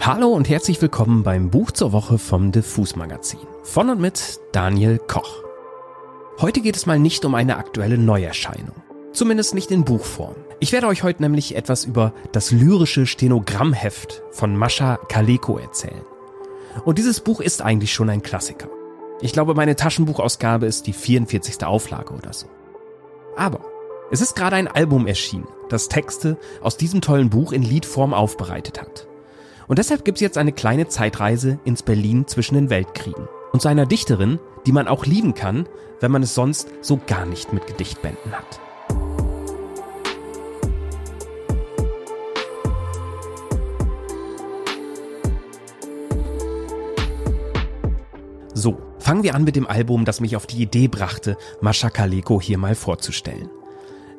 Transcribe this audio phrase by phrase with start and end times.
[0.00, 3.40] Hallo und herzlich willkommen beim Buch zur Woche vom Diffus Magazin.
[3.62, 5.42] Von und mit Daniel Koch.
[6.40, 8.74] Heute geht es mal nicht um eine aktuelle Neuerscheinung.
[9.12, 10.34] Zumindest nicht in Buchform.
[10.60, 16.04] Ich werde euch heute nämlich etwas über das lyrische Stenogrammheft von Mascha Kaleko erzählen.
[16.84, 18.68] Und dieses Buch ist eigentlich schon ein Klassiker.
[19.20, 21.64] Ich glaube, meine Taschenbuchausgabe ist die 44.
[21.64, 22.46] Auflage oder so.
[23.36, 23.60] Aber
[24.10, 28.80] es ist gerade ein Album erschienen, das Texte aus diesem tollen Buch in Liedform aufbereitet
[28.80, 29.08] hat.
[29.66, 33.28] Und deshalb gibt's jetzt eine kleine Zeitreise ins Berlin zwischen den Weltkriegen.
[33.52, 35.68] Und zu einer Dichterin, die man auch lieben kann,
[36.00, 38.60] wenn man es sonst so gar nicht mit Gedichtbänden hat.
[48.52, 52.40] So, fangen wir an mit dem Album, das mich auf die Idee brachte, Mascha Kaleko
[52.40, 53.50] hier mal vorzustellen.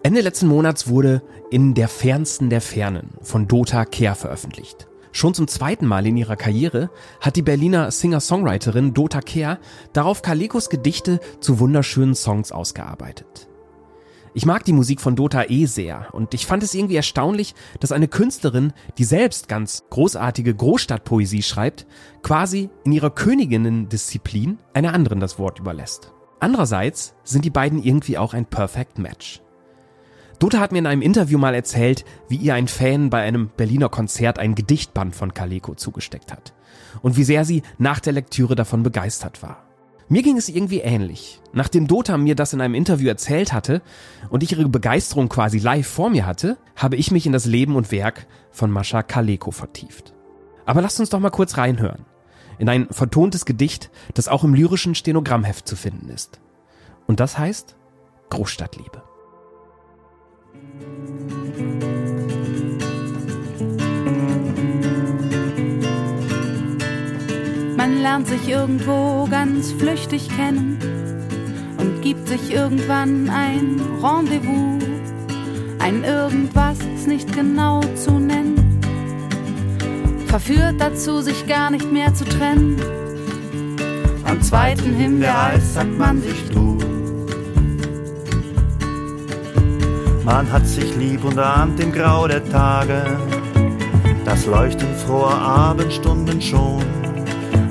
[0.03, 4.87] Ende letzten Monats wurde In der fernsten der Fernen von Dota Kehr veröffentlicht.
[5.15, 6.89] Schon zum zweiten Mal in ihrer Karriere
[7.21, 9.59] hat die Berliner Singer-Songwriterin Dota Kehr
[9.93, 13.47] darauf Kalekos Gedichte zu wunderschönen Songs ausgearbeitet.
[14.33, 17.93] Ich mag die Musik von Dota eh sehr und ich fand es irgendwie erstaunlich, dass
[17.93, 21.87] eine Künstlerin, die selbst ganz großartige Großstadtpoesie schreibt,
[22.21, 26.11] quasi in ihrer Königinnen-Disziplin einer anderen das Wort überlässt.
[26.41, 29.44] Andererseits sind die beiden irgendwie auch ein Perfect Match.
[30.39, 33.89] Dota hat mir in einem Interview mal erzählt, wie ihr ein Fan bei einem Berliner
[33.89, 36.53] Konzert ein Gedichtband von Kaleko zugesteckt hat
[37.01, 39.63] und wie sehr sie nach der Lektüre davon begeistert war.
[40.07, 41.41] Mir ging es irgendwie ähnlich.
[41.51, 43.81] Nachdem Dota mir das in einem Interview erzählt hatte
[44.29, 47.75] und ich ihre Begeisterung quasi live vor mir hatte, habe ich mich in das Leben
[47.75, 50.13] und Werk von Mascha Kaleko vertieft.
[50.65, 52.05] Aber lasst uns doch mal kurz reinhören.
[52.59, 56.39] In ein vertontes Gedicht, das auch im lyrischen Stenogrammheft zu finden ist.
[57.07, 57.75] Und das heißt
[58.29, 59.14] Großstadtliebe.
[67.77, 70.77] Man lernt sich irgendwo ganz flüchtig kennen
[71.77, 74.83] und gibt sich irgendwann ein Rendezvous.
[75.79, 78.79] Ein Irgendwas ist nicht genau zu nennen.
[80.25, 82.75] Verführt dazu, sich gar nicht mehr zu trennen.
[84.25, 86.74] Am zweiten Himbeereis sagt man sich du.
[90.25, 93.05] Man hat sich lieb und ahnt im Grau der Tage,
[94.25, 96.83] das Leuchten froher Abendstunden schon.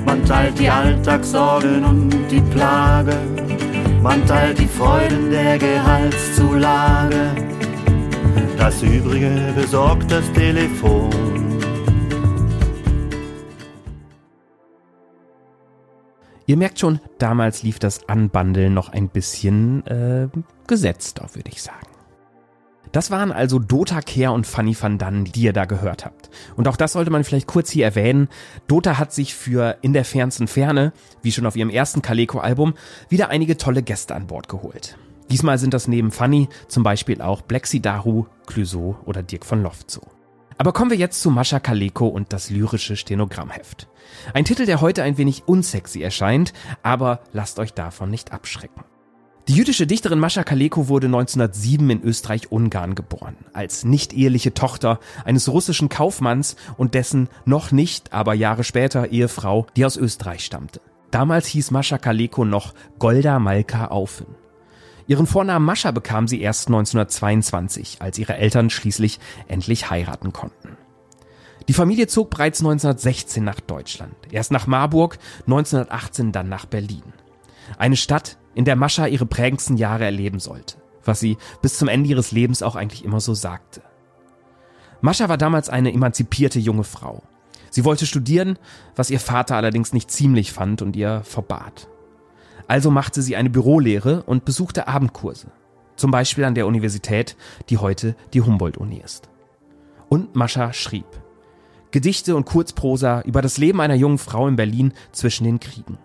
[0.05, 3.17] Man teilt die Alltagssorgen und die Plage,
[4.01, 7.35] man teilt die Freuden der Gehaltszulage.
[8.57, 11.09] Das Übrige besorgt das Telefon.
[16.45, 20.29] Ihr merkt schon, damals lief das Anbandeln noch ein bisschen äh,
[20.67, 21.94] gesetzter, würde ich sagen.
[22.95, 26.29] Das waren also Dota Care und Fanny van Dann, die ihr da gehört habt.
[26.55, 28.29] Und auch das sollte man vielleicht kurz hier erwähnen.
[28.69, 32.73] Dota hat sich für In der fernsten Ferne, wie schon auf ihrem ersten Kaleko-Album,
[33.09, 34.97] wieder einige tolle Gäste an Bord geholt.
[35.29, 39.99] Diesmal sind das neben Fanny zum Beispiel auch Blexi Daru, Clouseau oder Dirk von Lofzo.
[40.57, 43.89] Aber kommen wir jetzt zu Mascha Kaleko und das lyrische Stenogrammheft.
[44.33, 48.85] Ein Titel, der heute ein wenig unsexy erscheint, aber lasst euch davon nicht abschrecken.
[49.47, 55.87] Die jüdische Dichterin Mascha Kaleko wurde 1907 in Österreich-Ungarn geboren, als nicht-eheliche Tochter eines russischen
[55.87, 60.81] Kaufmanns und dessen noch nicht, aber Jahre später Ehefrau, die aus Österreich stammte.
[61.11, 64.25] Damals hieß Mascha Kaleko noch Golda Malka Aufen.
[65.05, 70.75] Ihren Vornamen Mascha bekam sie erst 1922, als ihre Eltern schließlich endlich heiraten konnten.
[71.67, 77.03] Die Familie zog bereits 1916 nach Deutschland, erst nach Marburg, 1918 dann nach Berlin.
[77.77, 82.09] Eine Stadt, in der Mascha ihre prägendsten Jahre erleben sollte, was sie bis zum Ende
[82.09, 83.81] ihres Lebens auch eigentlich immer so sagte.
[85.01, 87.21] Mascha war damals eine emanzipierte junge Frau.
[87.69, 88.57] Sie wollte studieren,
[88.95, 91.89] was ihr Vater allerdings nicht ziemlich fand und ihr verbat.
[92.67, 95.47] Also machte sie eine Bürolehre und besuchte Abendkurse.
[95.95, 97.35] Zum Beispiel an der Universität,
[97.69, 99.29] die heute die Humboldt-Uni ist.
[100.09, 101.05] Und Mascha schrieb.
[101.91, 105.97] Gedichte und Kurzprosa über das Leben einer jungen Frau in Berlin zwischen den Kriegen.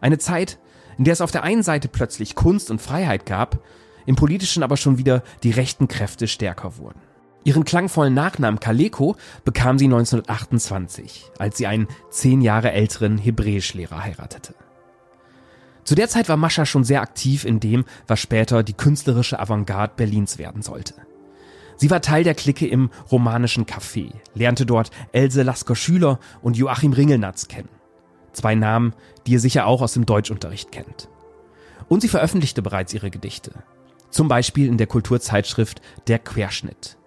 [0.00, 0.58] Eine Zeit,
[0.98, 3.60] in der es auf der einen Seite plötzlich Kunst und Freiheit gab,
[4.06, 7.00] im politischen aber schon wieder die rechten Kräfte stärker wurden.
[7.44, 9.14] Ihren klangvollen Nachnamen Kaleko
[9.44, 14.54] bekam sie 1928, als sie einen zehn Jahre älteren Hebräischlehrer heiratete.
[15.84, 19.92] Zu der Zeit war Mascha schon sehr aktiv in dem, was später die künstlerische Avantgarde
[19.96, 20.94] Berlins werden sollte.
[21.76, 26.92] Sie war Teil der Clique im romanischen Café, lernte dort Else Lasker Schüler und Joachim
[26.92, 27.68] Ringelnatz kennen.
[28.36, 28.92] Zwei Namen,
[29.26, 31.08] die ihr sicher auch aus dem Deutschunterricht kennt.
[31.88, 33.52] Und sie veröffentlichte bereits ihre Gedichte.
[34.10, 36.98] Zum Beispiel in der Kulturzeitschrift Der Querschnitt.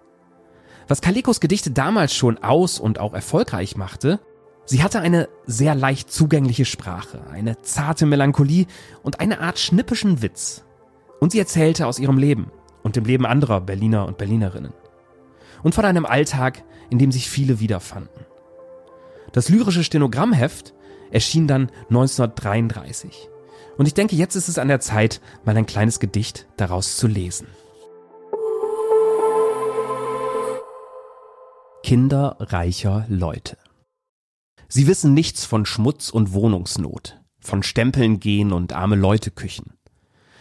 [0.88, 4.18] Was Kalikos Gedichte damals schon aus und auch erfolgreich machte,
[4.64, 8.66] sie hatte eine sehr leicht zugängliche Sprache, eine zarte Melancholie
[9.04, 10.64] und eine Art schnippischen Witz.
[11.20, 12.50] Und sie erzählte aus ihrem Leben
[12.82, 14.72] und dem Leben anderer Berliner und Berlinerinnen.
[15.62, 18.26] Und von einem Alltag, in dem sich viele wiederfanden.
[19.30, 20.74] Das lyrische Stenogrammheft
[21.10, 23.28] erschien dann 1933.
[23.76, 27.06] Und ich denke, jetzt ist es an der Zeit, mal ein kleines Gedicht daraus zu
[27.06, 27.46] lesen.
[31.82, 33.56] Kinder reicher Leute.
[34.68, 39.72] Sie wissen nichts von Schmutz und Wohnungsnot, von Stempeln gehen und arme Leute Küchen.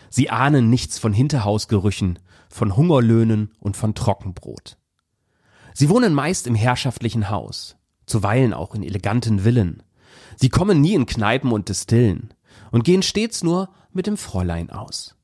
[0.10, 2.19] Sie ahnen nichts von Hinterhausgerüchen,
[2.50, 4.77] von Hungerlöhnen und von Trockenbrot.
[5.74, 9.81] Sie wohnen meist im herrschaftlichen Haus, zuweilen auch in eleganten Villen.
[10.35, 12.33] Sie kommen nie in Kneipen und Distillen
[12.71, 15.15] und gehen stets nur mit dem Fräulein aus.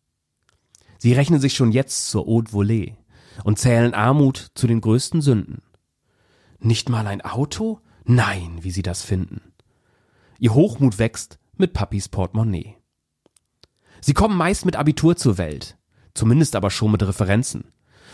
[0.97, 2.95] Sie rechnen sich schon jetzt zur Haute Volée
[3.43, 5.61] und zählen Armut zu den größten Sünden.
[6.59, 7.79] Nicht mal ein Auto?
[8.05, 9.41] Nein, wie sie das finden.
[10.39, 12.77] Ihr Hochmut wächst mit Papis Portemonnaie.
[14.01, 15.77] Sie kommen meist mit Abitur zur Welt,
[16.13, 17.71] zumindest aber schon mit Referenzen,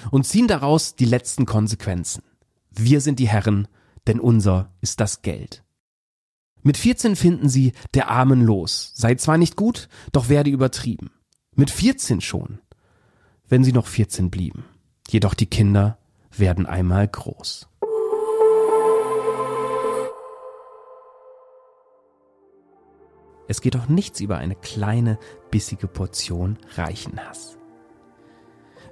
[0.09, 2.23] und ziehen daraus die letzten Konsequenzen.
[2.71, 3.67] Wir sind die Herren,
[4.07, 5.63] denn unser ist das Geld.
[6.63, 11.11] Mit 14 finden sie der Armen los, sei zwar nicht gut, doch werde übertrieben.
[11.55, 12.59] Mit 14 schon,
[13.47, 14.65] wenn sie noch 14 blieben.
[15.09, 15.97] Jedoch die Kinder
[16.35, 17.67] werden einmal groß.
[23.47, 25.19] Es geht doch nichts über eine kleine,
[25.49, 27.57] bissige Portion Reichenhass.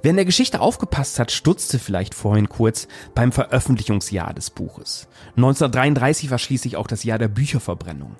[0.01, 5.09] Wer in der Geschichte aufgepasst hat, stutzte vielleicht vorhin kurz beim Veröffentlichungsjahr des Buches.
[5.35, 8.15] 1933 war schließlich auch das Jahr der Bücherverbrennung.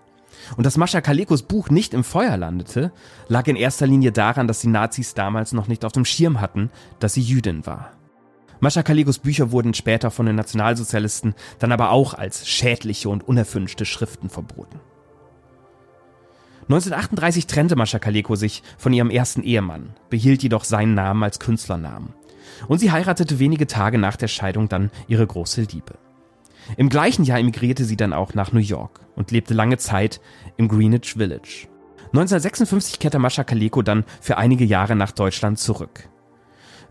[0.58, 2.92] Und dass Mascha Kalekos Buch nicht im Feuer landete,
[3.30, 6.70] lag in erster Linie daran, dass die Nazis damals noch nicht auf dem Schirm hatten,
[7.00, 7.92] dass sie Jüdin war.
[8.60, 13.86] Mascha Kalekos Bücher wurden später von den Nationalsozialisten dann aber auch als schädliche und unerwünschte
[13.86, 14.82] Schriften verboten.
[16.70, 22.14] 1938 trennte Mascha Kaleko sich von ihrem ersten Ehemann, behielt jedoch seinen Namen als Künstlernamen.
[22.68, 25.96] Und sie heiratete wenige Tage nach der Scheidung dann ihre große Liebe.
[26.78, 30.22] Im gleichen Jahr emigrierte sie dann auch nach New York und lebte lange Zeit
[30.58, 31.68] im Greenwich Village.
[32.14, 36.08] 1956 kehrte Mascha Kaleko dann für einige Jahre nach Deutschland zurück.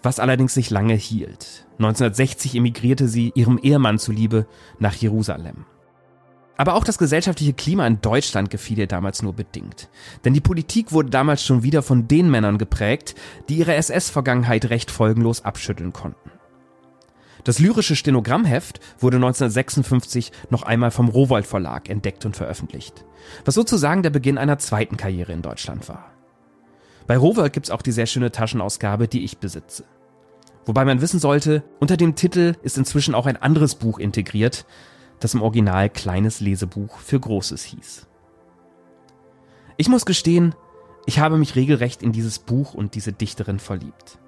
[0.03, 1.67] Was allerdings sich lange hielt.
[1.79, 4.49] 1960 emigrierte sie ihrem Ehemann zuliebe
[4.81, 5.67] nach Jerusalem.
[6.59, 9.89] Aber auch das gesellschaftliche Klima in Deutschland gefiel ihr damals nur bedingt.
[10.25, 13.15] Denn die Politik wurde damals schon wieder von den Männern geprägt,
[13.49, 16.33] die ihre SS-Vergangenheit recht folgenlos abschütteln konnten.
[17.45, 23.05] Das lyrische Stenogrammheft wurde 1956 noch einmal vom Rowold Verlag entdeckt und veröffentlicht,
[23.45, 26.11] was sozusagen der Beginn einer zweiten Karriere in Deutschland war.
[27.07, 29.85] Bei Rowold gibt's auch die sehr schöne Taschenausgabe, die ich besitze.
[30.67, 34.67] Wobei man wissen sollte, unter dem Titel ist inzwischen auch ein anderes Buch integriert,
[35.21, 38.07] das im Original kleines Lesebuch für Großes hieß.
[39.77, 40.55] Ich muss gestehen,
[41.07, 44.19] ich habe mich regelrecht in dieses Buch und diese Dichterin verliebt.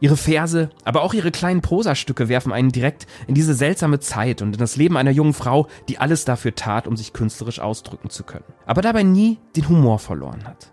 [0.00, 4.54] Ihre Verse, aber auch ihre kleinen Prosastücke werfen einen direkt in diese seltsame Zeit und
[4.54, 8.24] in das Leben einer jungen Frau, die alles dafür tat, um sich künstlerisch ausdrücken zu
[8.24, 10.72] können, aber dabei nie den Humor verloren hat.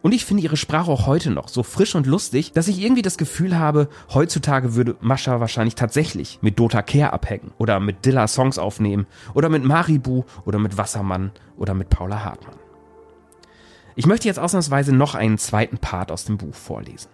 [0.00, 3.02] Und ich finde ihre Sprache auch heute noch so frisch und lustig, dass ich irgendwie
[3.02, 8.28] das Gefühl habe, heutzutage würde Mascha wahrscheinlich tatsächlich mit Dota Care abhängen oder mit Dilla
[8.28, 12.56] Songs aufnehmen oder mit Maribu oder mit Wassermann oder mit Paula Hartmann.
[13.96, 17.10] Ich möchte jetzt ausnahmsweise noch einen zweiten Part aus dem Buch vorlesen.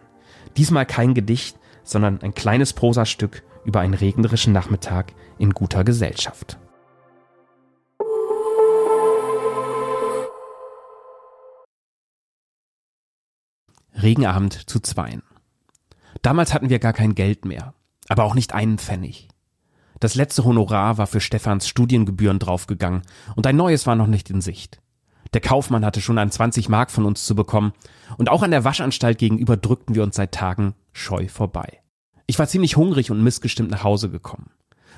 [0.58, 6.58] Diesmal kein Gedicht, sondern ein kleines Prosastück über einen regnerischen Nachmittag in guter Gesellschaft.
[14.04, 15.22] Regenabend zu zweien.
[16.20, 17.72] Damals hatten wir gar kein Geld mehr,
[18.08, 19.28] aber auch nicht einen Pfennig.
[19.98, 23.02] Das letzte Honorar war für Stefans Studiengebühren draufgegangen
[23.34, 24.82] und ein neues war noch nicht in Sicht.
[25.32, 27.72] Der Kaufmann hatte schon an 20 Mark von uns zu bekommen
[28.18, 31.80] und auch an der Waschanstalt gegenüber drückten wir uns seit Tagen scheu vorbei.
[32.26, 34.50] Ich war ziemlich hungrig und missgestimmt nach Hause gekommen.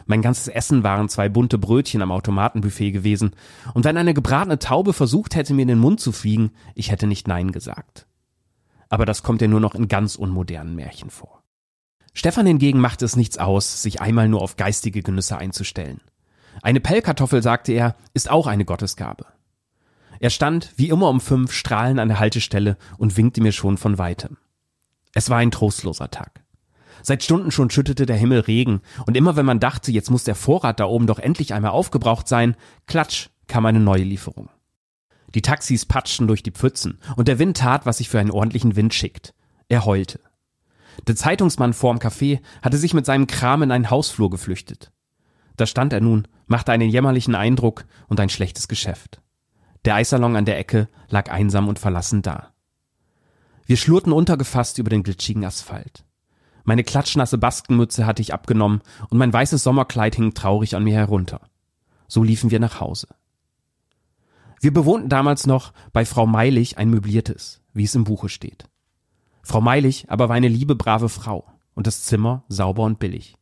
[0.07, 3.37] Mein ganzes Essen waren zwei bunte Brötchen am Automatenbuffet gewesen,
[3.73, 7.07] und wenn eine gebratene Taube versucht hätte, mir in den Mund zu fliegen, ich hätte
[7.07, 8.07] nicht Nein gesagt
[8.89, 11.43] aber das kommt ja nur noch in ganz unmodernen Märchen vor.
[12.15, 16.01] Stefan hingegen machte es nichts aus, sich einmal nur auf geistige Genüsse einzustellen.
[16.63, 19.27] Eine Pellkartoffel, sagte er, ist auch eine Gottesgabe.
[20.19, 23.99] Er stand, wie immer um fünf, strahlend an der Haltestelle und winkte mir schon von
[23.99, 24.39] weitem.
[25.13, 26.43] Es war ein trostloser Tag.
[27.03, 30.35] Seit Stunden schon schüttete der Himmel Regen, und immer wenn man dachte, jetzt muss der
[30.35, 34.49] Vorrat da oben doch endlich einmal aufgebraucht sein, klatsch, kam eine neue Lieferung.
[35.35, 38.77] Die Taxis patschten durch die Pfützen und der Wind tat, was sich für einen ordentlichen
[38.77, 39.35] Wind schickt.
[39.69, 40.21] Er heulte.
[41.07, 44.93] Der Zeitungsmann vorm Café hatte sich mit seinem Kram in einen Hausflur geflüchtet.
[45.57, 49.21] Da stand er nun, machte einen jämmerlichen Eindruck und ein schlechtes Geschäft.
[49.85, 52.53] Der Eissalon an der Ecke lag einsam und verlassen da.
[53.67, 56.05] Wir schlurrten untergefasst über den glitschigen Asphalt.
[56.65, 61.41] Meine klatschnasse Baskenmütze hatte ich abgenommen und mein weißes Sommerkleid hing traurig an mir herunter.
[62.09, 63.09] So liefen wir nach Hause.
[64.67, 68.69] Wir bewohnten damals noch bei Frau Meilig ein möbliertes, wie es im Buche steht.
[69.45, 73.37] Frau Meilig aber war eine liebe, brave Frau und das Zimmer sauber und billig.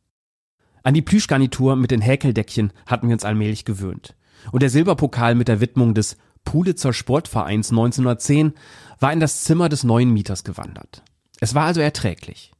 [0.83, 4.15] An die Plüschgarnitur mit den Häkeldeckchen hatten wir uns allmählich gewöhnt.
[4.51, 8.53] Und der Silberpokal mit der Widmung des Pulitzer Sportvereins 1910
[8.99, 11.01] war in das Zimmer des neuen Mieters gewandert.
[11.39, 12.51] Es war also erträglich.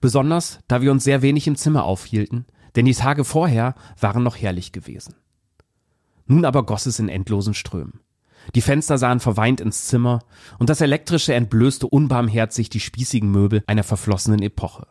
[0.00, 4.36] Besonders, da wir uns sehr wenig im Zimmer aufhielten, denn die Tage vorher waren noch
[4.36, 5.14] herrlich gewesen.
[6.30, 7.98] Nun aber goss es in endlosen Strömen.
[8.54, 10.20] Die Fenster sahen verweint ins Zimmer
[10.60, 14.86] und das Elektrische entblößte unbarmherzig die spießigen Möbel einer verflossenen Epoche.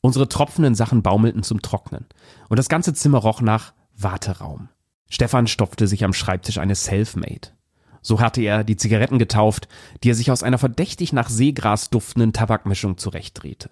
[0.00, 2.06] Unsere tropfenden Sachen baumelten zum Trocknen
[2.48, 4.68] und das ganze Zimmer roch nach Warteraum.
[5.08, 7.48] Stefan stopfte sich am Schreibtisch eine Selfmade.
[8.00, 9.66] So hatte er die Zigaretten getauft,
[10.04, 13.70] die er sich aus einer verdächtig nach Seegras duftenden Tabakmischung zurechtdrehte.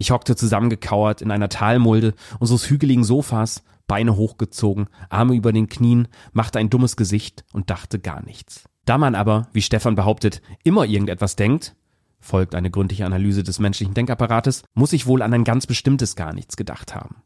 [0.00, 6.08] Ich hockte zusammengekauert in einer Talmulde unseres hügeligen Sofas, Beine hochgezogen, Arme über den Knien,
[6.32, 8.64] machte ein dummes Gesicht und dachte gar nichts.
[8.84, 11.76] Da man aber, wie Stefan behauptet, immer irgendetwas denkt,
[12.20, 16.32] folgt eine gründliche Analyse des menschlichen Denkapparates, muss ich wohl an ein ganz bestimmtes gar
[16.32, 17.16] nichts gedacht haben.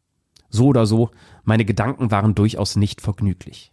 [0.49, 1.11] So oder so,
[1.45, 3.71] meine Gedanken waren durchaus nicht vergnüglich.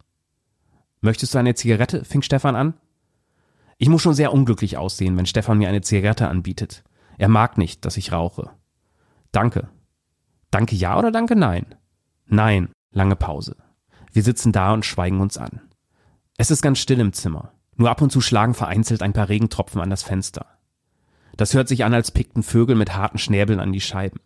[1.00, 2.04] Möchtest du eine Zigarette?
[2.04, 2.74] fing Stefan an.
[3.76, 6.84] Ich muss schon sehr unglücklich aussehen, wenn Stefan mir eine Zigarette anbietet.
[7.18, 8.50] Er mag nicht, dass ich rauche.
[9.32, 9.68] Danke.
[10.50, 11.74] Danke ja oder danke nein?
[12.26, 12.70] Nein.
[12.92, 13.56] Lange Pause.
[14.12, 15.60] Wir sitzen da und schweigen uns an.
[16.36, 17.52] Es ist ganz still im Zimmer.
[17.76, 20.46] Nur ab und zu schlagen vereinzelt ein paar Regentropfen an das Fenster.
[21.36, 24.20] Das hört sich an, als pickten Vögel mit harten Schnäbeln an die Scheiben.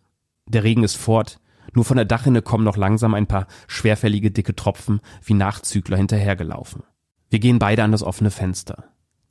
[0.45, 1.39] Der Regen ist fort,
[1.73, 6.83] nur von der Dachrinne kommen noch langsam ein paar schwerfällige dicke Tropfen wie Nachzügler hinterhergelaufen.
[7.29, 8.85] Wir gehen beide an das offene Fenster.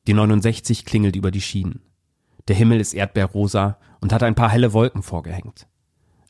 [0.06, 1.82] Die 69 klingelt über die Schienen.
[2.46, 5.66] Der Himmel ist erdbeerrosa und hat ein paar helle Wolken vorgehängt.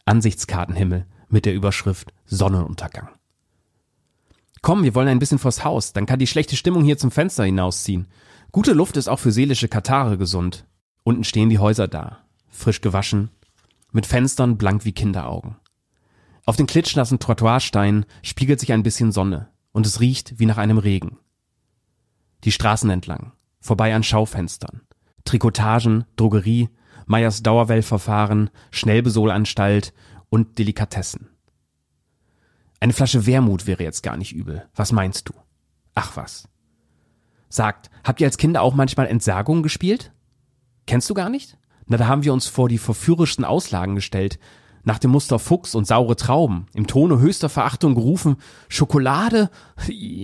[0.04, 3.08] Ansichtskartenhimmel mit der Überschrift Sonnenuntergang.
[4.62, 7.44] Komm, wir wollen ein bisschen vors Haus, dann kann die schlechte Stimmung hier zum Fenster
[7.44, 8.08] hinausziehen.
[8.50, 10.66] Gute Luft ist auch für seelische Katare gesund.
[11.04, 12.18] Unten stehen die Häuser da,
[12.48, 13.30] frisch gewaschen,
[13.92, 15.56] mit Fenstern blank wie Kinderaugen.
[16.44, 20.78] Auf den klitschnassen Trottoirsteinen spiegelt sich ein bisschen Sonne und es riecht wie nach einem
[20.78, 21.18] Regen.
[22.44, 24.82] Die Straßen entlang, vorbei an Schaufenstern,
[25.24, 26.70] Trikotagen, Drogerie,
[27.06, 29.92] Meyers Dauerwellverfahren, Schnellbesohlanstalt
[30.30, 31.28] und Delikatessen.
[32.80, 34.68] Eine Flasche Wermut wäre jetzt gar nicht übel.
[34.74, 35.34] Was meinst du?
[35.94, 36.48] Ach was.
[37.48, 40.12] Sagt, habt ihr als Kinder auch manchmal Entsagung gespielt?
[40.86, 41.58] Kennst du gar nicht?
[41.86, 44.38] Na, da haben wir uns vor die verführerischsten Auslagen gestellt.
[44.84, 46.66] Nach dem Muster Fuchs und saure Trauben.
[46.72, 48.36] Im Tone höchster Verachtung gerufen,
[48.68, 49.50] Schokolade?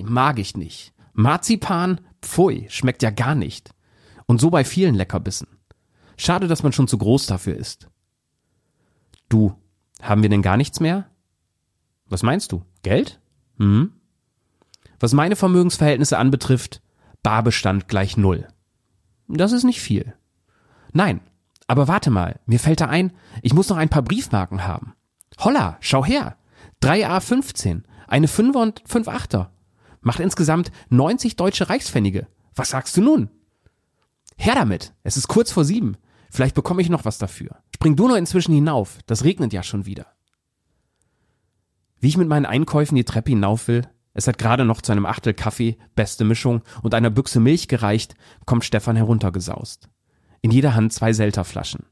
[0.05, 0.93] Mag ich nicht.
[1.13, 2.01] Marzipan?
[2.23, 3.71] Pfui, schmeckt ja gar nicht.
[4.27, 5.49] Und so bei vielen Leckerbissen.
[6.17, 7.89] Schade, dass man schon zu groß dafür ist.
[9.29, 9.55] Du,
[10.05, 11.07] haben wir denn gar nichts mehr?
[12.09, 12.63] Was meinst du?
[12.83, 13.21] Geld?
[13.59, 13.93] Hm?
[15.01, 16.83] Was meine Vermögensverhältnisse anbetrifft,
[17.23, 18.47] Barbestand gleich null.
[19.29, 20.15] Das ist nicht viel.
[20.93, 21.21] Nein,
[21.67, 24.95] aber warte mal, mir fällt da ein, ich muss noch ein paar Briefmarken haben.
[25.39, 26.37] Holla, schau her.
[26.83, 29.51] 3A15, eine 5er und 5 Achter.
[30.03, 32.27] Macht insgesamt 90 deutsche Reichspfennige.
[32.55, 33.31] Was sagst du nun?
[34.37, 35.97] Her damit, es ist kurz vor sieben.
[36.31, 37.57] Vielleicht bekomme ich noch was dafür.
[37.85, 40.07] Spring du nur inzwischen hinauf, das regnet ja schon wieder.
[42.01, 45.05] Wie ich mit meinen Einkäufen die Treppe hinauf will, es hat gerade noch zu einem
[45.05, 48.15] Achtel Kaffee, beste Mischung und einer Büchse Milch gereicht,
[48.47, 49.91] kommt Stefan heruntergesaust
[50.41, 51.85] in jeder Hand zwei Selterflaschen.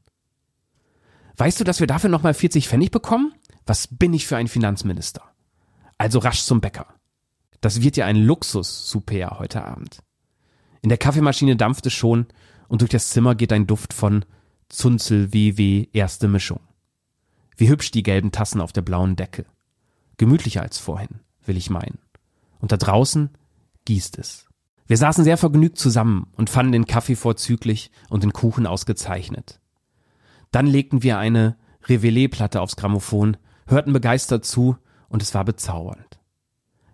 [1.37, 3.31] Weißt du, dass wir dafür nochmal 40 Pfennig bekommen?
[3.67, 5.21] Was bin ich für ein Finanzminister?
[5.99, 6.87] Also rasch zum Bäcker.
[7.61, 9.99] Das wird ja ein Luxus-Super heute Abend.
[10.81, 12.25] In der Kaffeemaschine dampft es schon
[12.67, 14.25] und durch das Zimmer geht ein Duft von
[14.73, 16.59] Zunzel WW erste Mischung.
[17.55, 19.45] Wie hübsch die gelben Tassen auf der blauen Decke.
[20.17, 21.99] Gemütlicher als vorhin, will ich meinen.
[22.59, 23.29] Und da draußen
[23.85, 24.47] gießt es.
[24.87, 29.59] Wir saßen sehr vergnügt zusammen und fanden den Kaffee vorzüglich und den Kuchen ausgezeichnet.
[30.49, 31.55] Dann legten wir eine
[31.87, 33.37] Reveille-Platte aufs Grammophon,
[33.67, 34.77] hörten begeistert zu
[35.07, 36.19] und es war bezaubernd.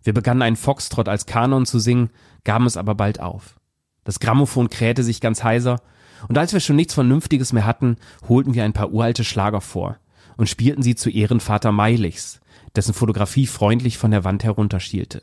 [0.03, 2.09] Wir begannen einen Foxtrott als Kanon zu singen,
[2.43, 3.57] gaben es aber bald auf.
[4.03, 5.81] Das Grammophon krähte sich ganz heiser
[6.27, 7.97] und als wir schon nichts Vernünftiges mehr hatten,
[8.27, 9.97] holten wir ein paar uralte Schlager vor
[10.38, 12.39] und spielten sie zu Ehren Vater Meilichs,
[12.75, 15.21] dessen Fotografie freundlich von der Wand herunterschielte.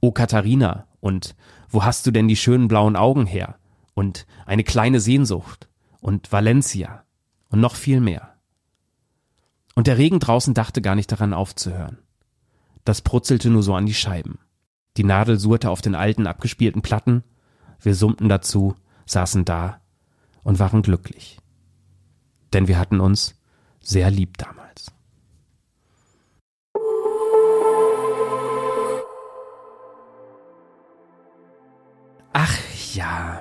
[0.00, 1.34] O Katharina und
[1.68, 3.56] wo hast du denn die schönen blauen Augen her?
[3.94, 5.68] Und eine kleine Sehnsucht
[6.00, 7.04] und Valencia
[7.48, 8.34] und noch viel mehr.
[9.74, 11.98] Und der Regen draußen dachte gar nicht daran aufzuhören.
[12.84, 14.38] Das brutzelte nur so an die Scheiben.
[14.96, 17.24] Die Nadel surrte auf den alten, abgespielten Platten.
[17.80, 18.74] Wir summten dazu,
[19.06, 19.80] saßen da
[20.44, 21.38] und waren glücklich.
[22.52, 23.34] Denn wir hatten uns
[23.80, 24.92] sehr lieb damals.
[32.32, 32.58] Ach
[32.94, 33.40] ja.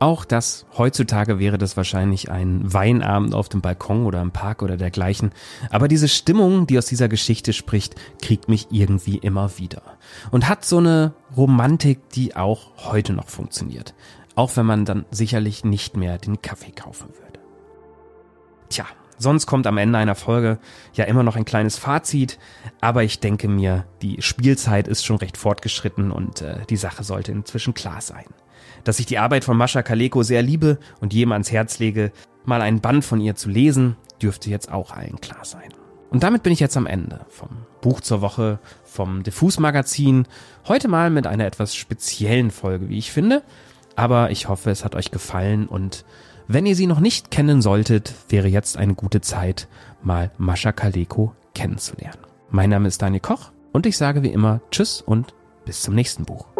[0.00, 4.76] Auch das, heutzutage wäre das wahrscheinlich ein Weinabend auf dem Balkon oder im Park oder
[4.76, 5.30] dergleichen.
[5.70, 9.82] Aber diese Stimmung, die aus dieser Geschichte spricht, kriegt mich irgendwie immer wieder.
[10.30, 13.94] Und hat so eine Romantik, die auch heute noch funktioniert.
[14.34, 17.40] Auch wenn man dann sicherlich nicht mehr den Kaffee kaufen würde.
[18.68, 18.86] Tja,
[19.16, 20.58] Sonst kommt am Ende einer Folge
[20.94, 22.38] ja immer noch ein kleines Fazit,
[22.80, 27.32] aber ich denke mir, die Spielzeit ist schon recht fortgeschritten und äh, die Sache sollte
[27.32, 28.24] inzwischen klar sein.
[28.82, 32.12] Dass ich die Arbeit von Mascha Kaleko sehr liebe und jedem ans Herz lege,
[32.44, 35.72] mal einen Band von ihr zu lesen, dürfte jetzt auch allen klar sein.
[36.10, 37.48] Und damit bin ich jetzt am Ende vom
[37.80, 40.26] Buch zur Woche, vom Diffus Magazin.
[40.68, 43.42] Heute mal mit einer etwas speziellen Folge, wie ich finde.
[43.96, 46.04] Aber ich hoffe, es hat euch gefallen und
[46.46, 49.66] wenn ihr sie noch nicht kennen solltet, wäre jetzt eine gute Zeit,
[50.02, 52.18] mal Mascha Kaleko kennenzulernen.
[52.50, 55.34] Mein Name ist Daniel Koch und ich sage wie immer Tschüss und
[55.64, 56.53] bis zum nächsten Buch.